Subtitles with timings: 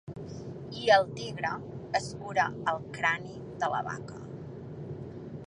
[0.83, 1.51] I el tigre
[1.99, 4.25] escura el crani de la vaca.